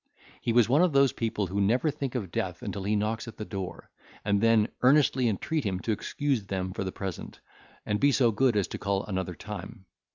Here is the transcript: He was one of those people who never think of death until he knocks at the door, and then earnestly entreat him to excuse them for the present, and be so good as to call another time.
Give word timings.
He 0.41 0.51
was 0.51 0.67
one 0.67 0.81
of 0.81 0.93
those 0.93 1.11
people 1.13 1.45
who 1.45 1.61
never 1.61 1.91
think 1.91 2.15
of 2.15 2.31
death 2.31 2.63
until 2.63 2.85
he 2.85 2.95
knocks 2.95 3.27
at 3.27 3.37
the 3.37 3.45
door, 3.45 3.91
and 4.25 4.41
then 4.41 4.69
earnestly 4.81 5.27
entreat 5.29 5.63
him 5.63 5.79
to 5.81 5.91
excuse 5.91 6.45
them 6.47 6.73
for 6.73 6.83
the 6.83 6.91
present, 6.91 7.39
and 7.85 7.99
be 7.99 8.11
so 8.11 8.31
good 8.31 8.57
as 8.57 8.67
to 8.69 8.79
call 8.79 9.03
another 9.05 9.35
time. 9.35 9.85